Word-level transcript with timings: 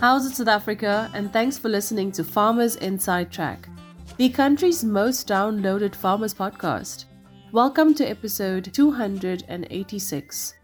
How's 0.00 0.24
it, 0.24 0.34
South 0.34 0.48
Africa? 0.48 1.10
And 1.12 1.30
thanks 1.30 1.58
for 1.58 1.68
listening 1.68 2.10
to 2.12 2.24
Farmers 2.24 2.76
Inside 2.76 3.30
Track, 3.30 3.68
the 4.16 4.30
country's 4.30 4.82
most 4.82 5.28
downloaded 5.28 5.94
farmers 5.94 6.32
podcast. 6.32 7.04
Welcome 7.52 7.92
to 7.96 8.08
episode 8.08 8.72
286. 8.72 10.54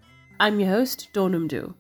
I'm 0.41 0.59
your 0.59 0.71
host, 0.71 1.11
Dawn 1.13 1.33
Noemdoe. 1.33 1.75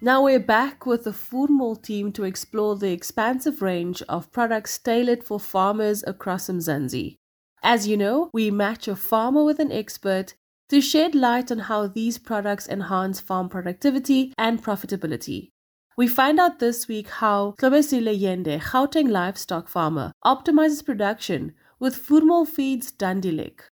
Now 0.00 0.22
we're 0.22 0.38
back 0.38 0.86
with 0.86 1.02
the 1.02 1.10
Voermol 1.10 1.82
team 1.82 2.12
to 2.12 2.22
explore 2.22 2.76
the 2.76 2.92
expansive 2.92 3.60
range 3.60 4.04
of 4.08 4.30
products 4.30 4.78
tailored 4.78 5.24
for 5.24 5.40
farmers 5.40 6.04
across 6.06 6.46
Mzansi. 6.46 7.16
As 7.60 7.88
you 7.88 7.96
know, 7.96 8.30
we 8.32 8.52
match 8.52 8.86
a 8.86 8.94
farmer 8.94 9.42
with 9.42 9.58
an 9.58 9.72
expert 9.72 10.34
to 10.68 10.80
shed 10.80 11.16
light 11.16 11.50
on 11.50 11.58
how 11.58 11.88
these 11.88 12.18
products 12.18 12.68
enhance 12.68 13.18
farm 13.18 13.48
productivity 13.48 14.32
and 14.38 14.62
profitability. 14.62 15.50
We 15.96 16.06
find 16.06 16.38
out 16.38 16.60
this 16.60 16.86
week 16.86 17.08
how 17.08 17.54
Hlobisile 17.60 18.16
Yende, 18.16 18.60
Gauteng 18.60 19.10
livestock 19.10 19.68
farmer, 19.68 20.12
optimizes 20.24 20.84
production 20.84 21.52
with 21.80 21.96
Voermol 22.06 22.46
Feeds 22.46 22.92
Dundee 22.92 23.32
Lick. 23.32 23.64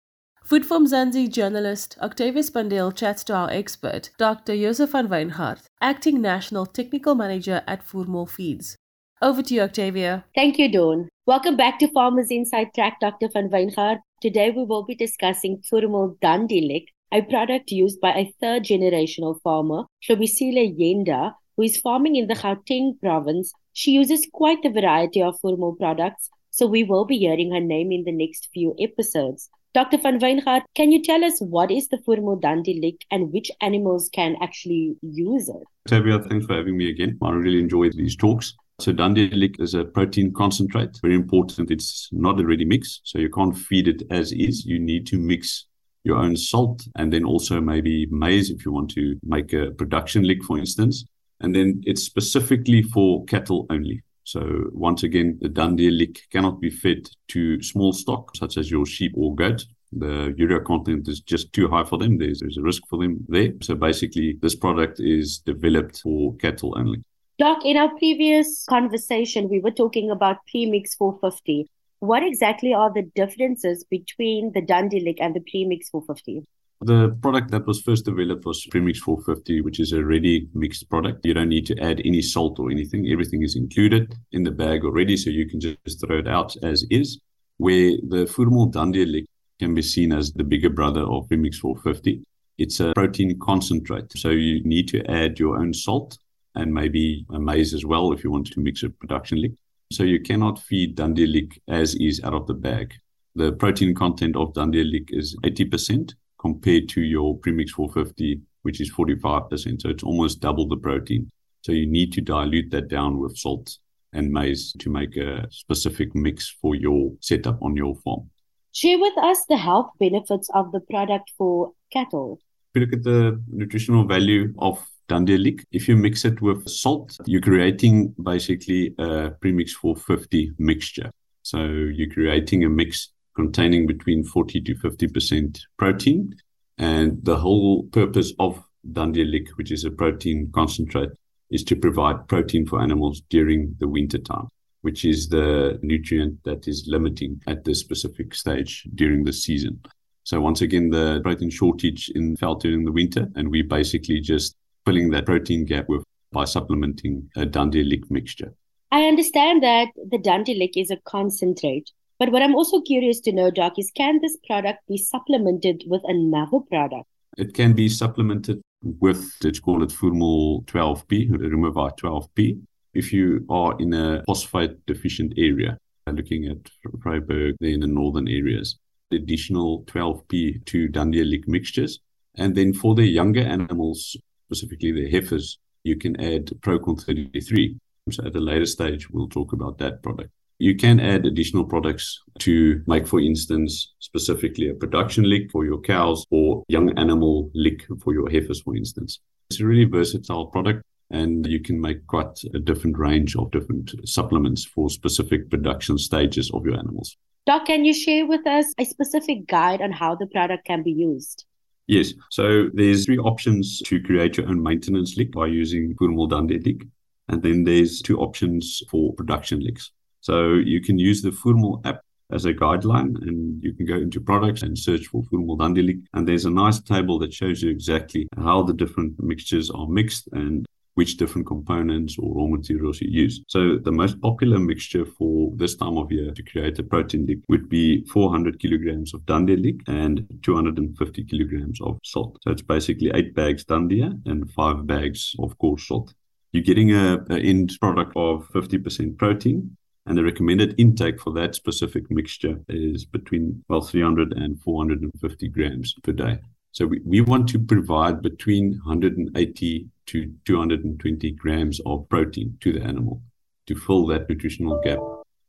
Food 0.43 0.65
for 0.65 0.79
Mzansi 0.79 1.31
journalist 1.31 1.95
Octavia 2.01 2.41
Spandiel 2.41 2.95
chats 2.95 3.23
to 3.25 3.35
our 3.35 3.51
expert, 3.51 4.09
Dr. 4.17 4.55
Josef 4.55 4.91
van 4.91 5.09
Wyngaard, 5.09 5.61
acting 5.79 6.19
national 6.19 6.65
technical 6.65 7.13
manager 7.13 7.61
at 7.67 7.85
Voermol 7.87 8.27
Feeds. 8.27 8.75
Over 9.21 9.43
to 9.43 9.53
you, 9.53 9.61
Octavia. 9.61 10.25
Thank 10.33 10.57
you, 10.57 10.71
Dawn. 10.71 11.09
Welcome 11.27 11.55
back 11.55 11.77
to 11.79 11.91
Farmers 11.91 12.31
Inside 12.31 12.73
Track, 12.73 12.99
Dr. 12.99 13.29
van 13.31 13.49
Wyngaard. 13.49 13.99
Today 14.21 14.49
we 14.49 14.63
will 14.63 14.83
be 14.83 14.95
discussing 14.95 15.61
Voermol 15.71 16.17
Dandilik, 16.19 16.85
a 17.13 17.21
product 17.21 17.71
used 17.71 18.01
by 18.01 18.13
a 18.13 18.33
third 18.41 18.63
generational 18.63 19.39
farmer, 19.43 19.83
Hlobisile 20.03 20.75
Yende, 20.77 21.33
who 21.57 21.63
is 21.63 21.77
farming 21.77 22.15
in 22.15 22.27
the 22.27 22.35
Gauteng 22.35 22.99
province. 23.01 23.51
She 23.73 23.91
uses 23.91 24.27
quite 24.31 24.63
a 24.63 24.69
variety 24.69 25.21
of 25.21 25.39
Voermol 25.41 25.77
products, 25.77 26.29
so 26.51 26.67
we 26.67 26.83
will 26.83 27.05
be 27.05 27.17
hearing 27.17 27.51
her 27.51 27.59
name 27.59 27.91
in 27.91 28.03
the 28.05 28.11
next 28.11 28.47
few 28.53 28.75
episodes. 28.79 29.49
Dr. 29.73 29.97
van 29.97 30.19
Wyngaard, 30.19 30.63
can 30.75 30.91
you 30.91 31.03
tell 31.03 31.23
us 31.23 31.39
what 31.39 31.69
is 31.69 31.87
the 31.89 31.97
Voermol 31.97 32.41
Dandilik 32.41 33.01
and 33.11 33.31
which 33.33 33.51
animals 33.61 34.09
can 34.13 34.35
actually 34.41 34.95
use 35.01 35.49
it? 35.49 35.63
Tabia, 35.89 36.27
thanks 36.27 36.45
for 36.45 36.55
having 36.55 36.77
me 36.77 36.89
again. 36.89 37.17
I 37.21 37.31
really 37.31 37.59
enjoy 37.59 37.89
these 37.89 38.15
talks. 38.15 38.53
So 38.79 38.91
Dundee 38.91 39.29
Lick 39.29 39.59
is 39.59 39.73
a 39.73 39.85
protein 39.85 40.33
concentrate. 40.33 40.97
Very 41.01 41.15
important. 41.15 41.71
It's 41.71 42.09
not 42.11 42.39
a 42.39 42.45
ready 42.45 42.65
mix, 42.65 43.01
so 43.03 43.17
you 43.17 43.29
can't 43.29 43.57
feed 43.57 43.87
it 43.87 44.03
as 44.11 44.31
is. 44.31 44.65
You 44.65 44.79
need 44.79 45.07
to 45.07 45.17
mix 45.17 45.65
your 46.03 46.17
own 46.17 46.37
salt 46.37 46.87
and 46.95 47.11
then 47.11 47.23
also 47.23 47.59
maybe 47.59 48.07
maize 48.11 48.49
if 48.49 48.65
you 48.65 48.71
want 48.71 48.91
to 48.91 49.19
make 49.23 49.51
a 49.53 49.71
production 49.71 50.23
lick, 50.23 50.43
for 50.43 50.57
instance 50.57 51.05
and 51.41 51.55
then 51.55 51.81
it's 51.85 52.03
specifically 52.03 52.81
for 52.81 53.23
cattle 53.25 53.65
only. 53.69 54.03
So 54.23 54.65
once 54.73 55.03
again, 55.03 55.37
the 55.41 55.47
Dundee 55.47 55.89
lick 55.89 56.19
cannot 56.31 56.59
be 56.59 56.69
fed 56.69 57.09
to 57.29 57.61
small 57.63 57.93
stock, 57.93 58.35
such 58.35 58.57
as 58.57 58.69
your 58.69 58.85
sheep 58.85 59.13
or 59.15 59.33
goat. 59.35 59.65
The 59.93 60.33
urea 60.37 60.59
content 60.59 61.07
is 61.07 61.21
just 61.21 61.53
too 61.53 61.69
high 61.69 61.85
for 61.85 61.97
them. 61.97 62.17
There's, 62.17 62.41
there's 62.41 62.57
a 62.57 62.61
risk 62.61 62.83
for 62.89 62.99
them 62.99 63.25
there. 63.29 63.53
So 63.61 63.75
basically, 63.75 64.37
this 64.41 64.53
product 64.53 64.99
is 64.99 65.37
developed 65.37 66.01
for 66.01 66.35
cattle 66.35 66.73
only. 66.77 67.03
Doc, 67.39 67.63
in 67.63 67.77
our 67.77 67.89
previous 67.97 68.65
conversation, 68.65 69.47
we 69.47 69.59
were 69.59 69.71
talking 69.71 70.11
about 70.11 70.45
Premix 70.51 70.95
450. 70.95 71.67
What 71.99 72.23
exactly 72.23 72.73
are 72.73 72.91
the 72.93 73.03
differences 73.15 73.85
between 73.85 74.51
the 74.53 74.61
Dundee 74.61 74.99
lick 74.99 75.17
and 75.21 75.35
the 75.35 75.39
Premix 75.39 75.89
450? 75.89 76.45
The 76.81 77.17
product 77.21 77.49
that 77.51 77.65
was 77.65 77.81
first 77.81 78.05
developed 78.05 78.45
was 78.45 78.65
Premix 78.67 78.99
450, 78.99 79.61
which 79.61 79.79
is 79.79 79.93
a 79.93 80.03
ready 80.03 80.47
mixed 80.53 80.87
product. 80.89 81.25
You 81.25 81.33
don't 81.33 81.49
need 81.49 81.65
to 81.67 81.79
add 81.79 82.01
any 82.05 82.21
salt 82.21 82.59
or 82.59 82.69
anything. 82.69 83.07
Everything 83.07 83.41
is 83.41 83.55
included 83.55 84.15
in 84.31 84.43
the 84.43 84.51
bag 84.51 84.85
already, 84.85 85.17
so 85.17 85.31
you 85.31 85.49
can 85.49 85.59
just 85.59 85.99
throw 85.99 86.19
it 86.19 86.27
out 86.27 86.55
as 86.61 86.85
is. 86.91 87.19
Where 87.57 87.93
the 88.07 88.25
Voermol 88.25 88.71
Dandilik 88.71 89.25
can 89.59 89.73
be 89.73 89.81
seen 89.81 90.11
as 90.11 90.31
the 90.33 90.43
bigger 90.43 90.69
brother 90.69 91.01
of 91.01 91.27
Premix 91.27 91.57
450. 91.57 92.23
It's 92.59 92.79
a 92.79 92.93
protein 92.93 93.39
concentrate, 93.39 94.15
so 94.15 94.29
you 94.29 94.63
need 94.63 94.87
to 94.89 95.03
add 95.09 95.39
your 95.39 95.57
own 95.57 95.73
salt 95.73 96.19
and 96.53 96.73
maybe 96.73 97.25
a 97.31 97.39
maize 97.39 97.73
as 97.73 97.85
well 97.85 98.11
if 98.11 98.23
you 98.23 98.31
want 98.31 98.47
to 98.47 98.59
mix 98.59 98.83
a 98.83 98.89
production 98.89 99.41
lick. 99.41 99.53
So 99.91 100.03
you 100.03 100.19
cannot 100.19 100.59
feed 100.59 100.95
Dundee 100.95 101.27
Lick 101.27 101.59
as 101.67 101.95
is 101.95 102.21
out 102.23 102.33
of 102.33 102.45
the 102.45 102.53
bag. 102.53 102.93
The 103.35 103.53
protein 103.53 103.95
content 103.95 104.35
of 104.35 104.53
Dundee 104.53 104.83
Lick 104.83 105.09
is 105.11 105.35
80%, 105.43 106.13
compared 106.39 106.89
to 106.89 107.01
your 107.01 107.37
premix 107.37 107.71
450, 107.71 108.41
which 108.61 108.81
is 108.81 108.91
45%. 108.91 109.81
So 109.81 109.89
it's 109.89 110.03
almost 110.03 110.39
double 110.39 110.67
the 110.67 110.77
protein. 110.77 111.29
So 111.61 111.71
you 111.71 111.87
need 111.87 112.13
to 112.13 112.21
dilute 112.21 112.71
that 112.71 112.87
down 112.87 113.19
with 113.19 113.37
salt 113.37 113.77
and 114.13 114.31
maize 114.31 114.73
to 114.79 114.89
make 114.89 115.17
a 115.17 115.47
specific 115.51 116.15
mix 116.15 116.55
for 116.61 116.75
your 116.75 117.11
setup 117.19 117.61
on 117.61 117.75
your 117.75 117.95
farm. 118.03 118.29
Share 118.73 118.99
with 118.99 119.17
us 119.17 119.43
the 119.49 119.57
health 119.57 119.89
benefits 119.99 120.49
of 120.53 120.71
the 120.71 120.79
product 120.79 121.31
for 121.37 121.71
cattle. 121.91 122.39
If 122.73 122.81
you 122.81 122.85
look 122.85 122.93
at 122.93 123.03
the 123.03 123.41
nutritional 123.51 124.05
value 124.05 124.53
of 124.59 124.85
Dundee 125.07 125.37
Lick, 125.37 125.65
if 125.71 125.87
you 125.87 125.95
mix 125.95 126.25
it 126.25 126.41
with 126.41 126.67
salt, 126.67 127.17
you're 127.25 127.41
creating 127.41 128.13
basically 128.21 128.93
a 128.99 129.31
premix 129.41 129.73
450 129.73 130.51
mixture. 130.59 131.11
So 131.41 131.63
you're 131.63 132.09
creating 132.09 132.65
a 132.65 132.69
mix 132.69 133.09
containing 133.37 133.85
between 133.85 134.23
40 134.23 134.61
to 134.61 134.75
50% 134.75 135.59
protein. 135.77 136.35
And 136.79 137.23
the 137.23 137.37
whole 137.37 137.83
purpose 137.83 138.33
of 138.39 138.61
Dundee 138.91 139.25
Lick, 139.25 139.49
which 139.57 139.71
is 139.71 139.85
a 139.85 139.91
protein 139.91 140.51
concentrate, 140.53 141.11
is 141.51 141.63
to 141.65 141.75
provide 141.75 142.27
protein 142.27 142.65
for 142.65 142.81
animals 142.81 143.21
during 143.29 143.75
the 143.79 143.87
winter 143.87 144.17
time, 144.17 144.47
which 144.81 145.05
is 145.05 145.29
the 145.29 145.79
nutrient 145.81 146.43
that 146.43 146.67
is 146.67 146.87
limiting 146.87 147.39
at 147.47 147.63
this 147.63 147.79
specific 147.79 148.33
stage 148.33 148.83
during 148.95 149.23
the 149.23 149.33
season. 149.33 149.79
So 150.23 150.41
once 150.41 150.61
again, 150.61 150.89
the 150.89 151.21
protein 151.23 151.51
shortage 151.51 152.11
in 152.15 152.35
felt 152.35 152.61
during 152.63 152.85
the 152.85 152.91
winter, 152.91 153.29
and 153.35 153.49
we 153.49 153.61
basically 153.61 154.19
just 154.19 154.55
filling 154.85 155.11
that 155.11 155.25
protein 155.25 155.63
gap 155.63 155.87
with 155.87 156.03
by 156.31 156.45
supplementing 156.45 157.29
a 157.37 157.45
Dundee 157.45 157.83
Lick 157.83 158.11
mixture. 158.11 158.53
I 158.91 159.03
understand 159.03 159.63
that 159.63 159.87
the 160.11 160.17
Dundee 160.17 160.57
Lick 160.57 160.75
is 160.75 160.91
a 160.91 160.97
concentrate. 161.05 161.91
But 162.19 162.31
what 162.31 162.41
I'm 162.41 162.55
also 162.55 162.81
curious 162.81 163.19
to 163.21 163.31
know, 163.31 163.51
Doc, 163.51 163.73
is 163.77 163.91
can 163.91 164.19
this 164.21 164.37
product 164.47 164.79
be 164.87 164.97
supplemented 164.97 165.83
with 165.87 166.01
another 166.05 166.59
product? 166.67 167.05
It 167.37 167.53
can 167.53 167.73
be 167.73 167.89
supplemented 167.89 168.61
with, 168.81 169.35
let's 169.43 169.59
call 169.59 169.83
it 169.83 169.89
Voermol 169.89 170.65
12P, 170.65 171.29
Rumevite 171.29 171.99
12P. 171.99 172.59
If 172.95 173.13
you 173.13 173.45
are 173.49 173.75
in 173.79 173.93
a 173.93 174.23
phosphate 174.25 174.83
deficient 174.87 175.33
area, 175.37 175.77
looking 176.07 176.45
at 176.45 176.57
there 177.03 177.53
in 177.61 177.81
the 177.81 177.87
northern 177.87 178.27
areas, 178.27 178.77
The 179.11 179.17
additional 179.17 179.83
12P 179.83 180.65
to 180.65 180.87
Dundee 180.87 181.23
Lick 181.23 181.47
mixtures. 181.47 181.99
And 182.35 182.55
then 182.55 182.73
for 182.73 182.95
the 182.95 183.05
younger 183.05 183.41
animals, 183.41 184.17
specifically 184.47 184.91
the 184.91 185.09
heifers, 185.09 185.59
you 185.83 185.97
can 185.97 186.19
add 186.19 186.47
Procon 186.61 187.01
33. 187.01 187.77
So 188.11 188.25
at 188.25 188.35
a 188.35 188.39
later 188.39 188.65
stage, 188.65 189.09
we'll 189.09 189.29
talk 189.29 189.53
about 189.53 189.77
that 189.77 190.01
product. 190.01 190.31
You 190.59 190.75
can 190.75 190.99
add 190.99 191.25
additional 191.25 191.65
products 191.65 192.19
to 192.39 192.81
make, 192.87 193.07
for 193.07 193.19
instance, 193.19 193.93
specifically 193.99 194.69
a 194.69 194.73
production 194.73 195.23
lick 195.23 195.51
for 195.51 195.65
your 195.65 195.79
cows 195.79 196.25
or 196.31 196.63
young 196.67 196.97
animal 196.97 197.51
lick 197.53 197.85
for 198.03 198.13
your 198.13 198.29
heifers, 198.29 198.61
for 198.61 198.75
instance. 198.75 199.19
It's 199.49 199.59
a 199.59 199.65
really 199.65 199.85
versatile 199.85 200.47
product 200.47 200.83
and 201.11 201.45
you 201.47 201.59
can 201.59 201.79
make 201.79 202.05
quite 202.07 202.43
a 202.53 202.59
different 202.59 202.97
range 202.97 203.35
of 203.35 203.51
different 203.51 203.91
supplements 204.05 204.65
for 204.65 204.89
specific 204.89 205.49
production 205.49 205.97
stages 205.97 206.51
of 206.53 206.65
your 206.65 206.77
animals. 206.77 207.15
Doc, 207.45 207.67
can 207.67 207.85
you 207.85 207.93
share 207.93 208.25
with 208.25 208.45
us 208.45 208.73
a 208.77 208.83
specific 208.83 209.47
guide 209.47 209.81
on 209.81 209.91
how 209.91 210.15
the 210.15 210.27
product 210.27 210.65
can 210.65 210.83
be 210.83 210.91
used? 210.91 211.45
Yes. 211.87 212.13
So 212.29 212.69
there's 212.73 213.05
three 213.05 213.17
options 213.17 213.79
to 213.85 214.01
create 214.01 214.35
your 214.35 214.49
own 214.49 214.61
maintenance 214.61 215.15
lick 215.15 215.31
by 215.31 215.47
using 215.47 215.95
Voermol 215.95 216.29
Dandilik. 216.29 216.85
And 217.29 217.41
then 217.41 217.63
there's 217.63 218.01
two 218.01 218.19
options 218.19 218.81
for 218.89 219.13
production 219.13 219.61
licks. 219.61 219.91
So 220.27 220.55
you 220.55 220.81
can 220.81 220.99
use 220.99 221.21
the 221.21 221.29
Voermol 221.29 221.85
app 221.85 222.01
as 222.33 222.43
a 222.43 222.53
guideline 222.53 223.15
and 223.25 223.63
you 223.63 223.73
can 223.73 223.85
go 223.85 223.95
into 223.95 224.19
products 224.19 224.61
and 224.61 224.77
search 224.77 225.07
for 225.07 225.23
Voermol 225.23 225.57
Dandilik. 225.57 226.03
And 226.13 226.27
there's 226.27 226.43
a 226.43 226.49
nice 226.49 226.81
table 226.81 227.17
that 227.19 227.33
shows 227.33 227.61
you 227.63 227.69
exactly 227.69 228.27
how 228.35 228.61
the 228.63 228.73
different 228.73 229.13
mixtures 229.23 229.69
are 229.71 229.87
mixed 229.87 230.27
and 230.33 230.65
which 230.95 231.15
different 231.15 231.47
components 231.47 232.17
or 232.19 232.35
raw 232.35 232.47
materials 232.47 232.99
you 232.99 233.09
use. 233.09 233.41
So 233.47 233.77
the 233.77 233.93
most 233.93 234.19
popular 234.19 234.59
mixture 234.59 235.05
for 235.05 235.53
this 235.55 235.75
time 235.77 235.97
of 235.97 236.11
year 236.11 236.33
to 236.33 236.43
create 236.43 236.77
a 236.77 236.83
protein 236.83 237.25
lick 237.25 237.39
would 237.47 237.69
be 237.69 238.03
400 238.07 238.59
kilograms 238.59 239.13
of 239.13 239.25
Dundee 239.25 239.55
Lick 239.55 239.79
and 239.87 240.27
250 240.43 241.23
kilograms 241.23 241.79
of 241.79 241.99
salt. 242.03 242.37
So 242.43 242.51
it's 242.51 242.63
basically 242.63 243.11
eight 243.15 243.33
bags 243.33 243.63
Dandia 243.63 244.19
and 244.25 244.51
five 244.51 244.85
bags 244.85 245.37
of 245.39 245.57
coarse 245.57 245.87
salt. 245.87 246.13
You're 246.51 246.63
getting 246.63 246.91
a, 246.91 247.23
a 247.29 247.37
end 247.37 247.77
product 247.79 248.11
of 248.17 248.49
50% 248.49 249.17
protein 249.17 249.76
and 250.07 250.17
the 250.17 250.23
recommended 250.23 250.73
intake 250.77 251.19
for 251.19 251.31
that 251.33 251.53
specific 251.53 252.09
mixture 252.09 252.59
is 252.69 253.05
between 253.05 253.63
well 253.67 253.81
300 253.81 254.33
and 254.33 254.59
450 254.61 255.47
grams 255.49 255.93
per 256.01 256.13
day. 256.13 256.39
So 256.71 256.87
we, 256.87 257.01
we 257.05 257.21
want 257.21 257.49
to 257.49 257.59
provide 257.59 258.21
between 258.21 258.79
180 258.85 259.87
to 260.07 260.33
220 260.45 261.31
grams 261.31 261.81
of 261.85 262.07
protein 262.09 262.57
to 262.61 262.71
the 262.73 262.81
animal. 262.81 263.21
to 263.67 263.75
fill 263.75 264.05
that 264.07 264.29
nutritional 264.29 264.79
gap 264.81 264.99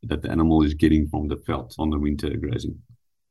that 0.02 0.22
the 0.22 0.30
animal 0.30 0.62
is 0.62 0.74
getting 0.74 1.08
from 1.08 1.28
the 1.28 1.36
veld 1.46 1.74
on 1.78 1.90
the 1.90 1.98
winter 1.98 2.36
grazing. 2.36 2.76